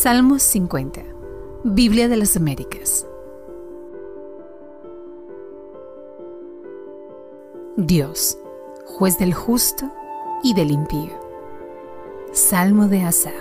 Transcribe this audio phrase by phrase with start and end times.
[0.00, 1.02] Salmos 50.
[1.64, 3.04] Biblia de las Américas.
[7.76, 8.38] Dios,
[8.84, 9.90] juez del justo
[10.44, 11.10] y del impío.
[12.30, 13.34] Salmo de Asaf.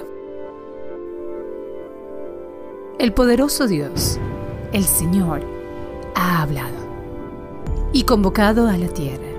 [2.98, 4.18] El poderoso Dios,
[4.74, 5.42] el Señor,
[6.16, 6.88] ha hablado
[7.94, 9.30] y convocado a la tierra,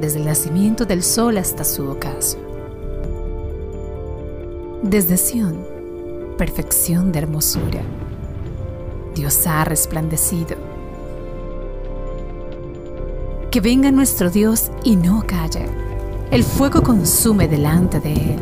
[0.00, 2.38] desde el nacimiento del sol hasta su ocaso.
[4.84, 5.73] Desde Sión,
[6.36, 7.80] perfección de hermosura,
[9.14, 10.56] Dios ha resplandecido.
[13.50, 15.66] Que venga nuestro Dios y no calle.
[16.30, 18.40] El fuego consume delante de él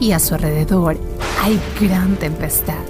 [0.00, 0.96] y a su alrededor
[1.42, 2.82] hay gran tempestad.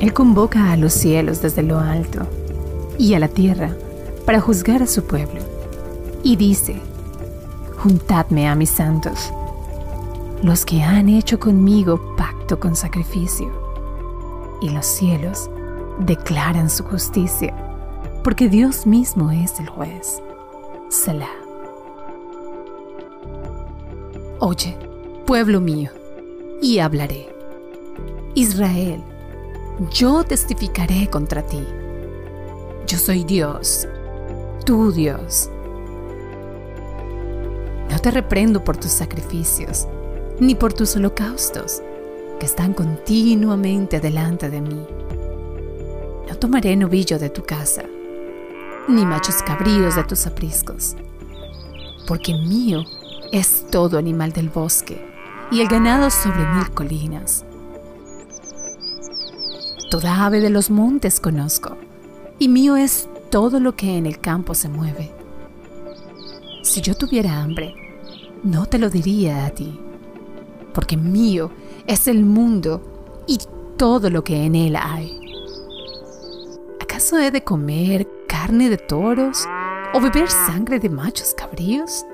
[0.00, 2.26] Él convoca a los cielos desde lo alto
[2.98, 3.76] y a la tierra
[4.24, 5.40] para juzgar a su pueblo.
[6.22, 6.80] Y dice,
[7.76, 9.32] juntadme a mis santos,
[10.44, 13.50] los que han hecho conmigo pacto con sacrificio.
[14.60, 15.48] Y los cielos
[15.98, 17.54] declaran su justicia,
[18.22, 20.22] porque Dios mismo es el juez.
[20.90, 21.34] Selah.
[24.38, 24.76] Oye,
[25.24, 25.90] pueblo mío,
[26.60, 27.34] y hablaré.
[28.34, 29.02] Israel,
[29.90, 31.64] yo testificaré contra ti.
[32.86, 33.88] Yo soy Dios,
[34.66, 35.48] tu Dios.
[37.90, 39.88] No te reprendo por tus sacrificios,
[40.44, 41.80] ni por tus holocaustos,
[42.38, 44.86] que están continuamente delante de mí.
[46.28, 47.84] No tomaré novillo de tu casa,
[48.86, 50.96] ni machos cabríos de tus apriscos,
[52.06, 52.84] porque mío
[53.32, 55.02] es todo animal del bosque
[55.50, 57.46] y el ganado sobre mil colinas.
[59.90, 61.78] Toda ave de los montes conozco,
[62.38, 65.10] y mío es todo lo que en el campo se mueve.
[66.62, 67.74] Si yo tuviera hambre,
[68.42, 69.80] no te lo diría a ti,
[70.74, 71.50] porque mío
[71.86, 72.82] es el mundo
[73.26, 73.38] y
[73.76, 75.20] todo lo que en él hay.
[76.80, 79.46] ¿Acaso he de comer carne de toros
[79.94, 82.04] o beber sangre de machos cabríos?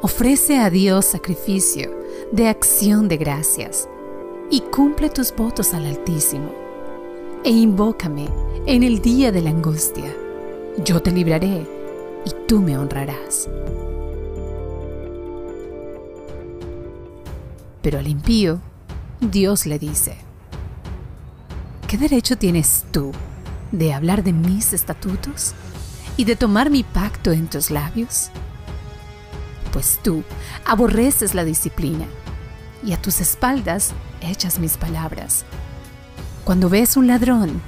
[0.00, 1.90] Ofrece a Dios sacrificio
[2.32, 3.88] de acción de gracias
[4.50, 6.52] y cumple tus votos al Altísimo.
[7.44, 8.28] E invócame
[8.66, 10.14] en el día de la angustia.
[10.84, 11.66] Yo te libraré
[12.24, 13.48] y tú me honrarás.
[17.88, 18.60] Pero al impío,
[19.18, 20.14] Dios le dice,
[21.86, 23.12] ¿qué derecho tienes tú
[23.72, 25.54] de hablar de mis estatutos
[26.18, 28.28] y de tomar mi pacto en tus labios?
[29.72, 30.22] Pues tú
[30.66, 32.04] aborreces la disciplina
[32.84, 35.46] y a tus espaldas echas mis palabras.
[36.44, 37.62] Cuando ves un ladrón,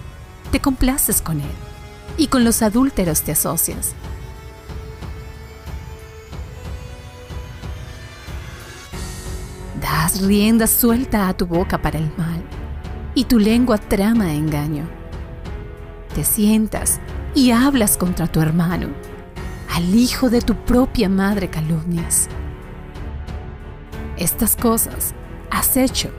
[0.53, 1.57] te complaces con él
[2.19, 3.95] y con los adúlteros te asocias.
[9.79, 12.43] Das rienda suelta a tu boca para el mal
[13.15, 14.89] y tu lengua trama engaño.
[16.15, 16.99] Te sientas
[17.35, 18.89] y hablas contra tu hermano,
[19.73, 22.29] al hijo de tu propia madre calumnias.
[24.17, 25.15] Estas cosas
[25.51, 26.11] has hecho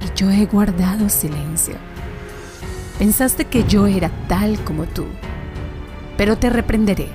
[0.00, 1.76] y yo he guardado silencio.
[2.98, 5.06] Pensaste que yo era tal como tú,
[6.18, 7.08] pero te reprenderé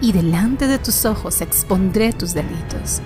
[0.00, 3.00] y delante de tus ojos expondré tus delitos.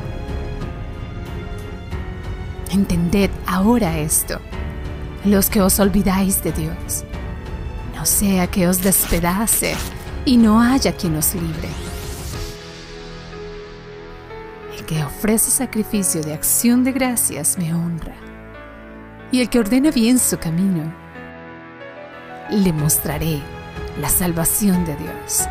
[2.71, 4.41] Entended ahora esto,
[5.25, 7.05] los que os olvidáis de Dios,
[7.95, 9.75] no sea que os despedace
[10.25, 11.69] y no haya quien os libre.
[14.87, 18.15] Que ofrece sacrificio de acción de gracias me honra,
[19.31, 20.91] y el que ordena bien su camino,
[22.51, 23.43] le mostraré
[24.01, 25.47] la salvación de Dios.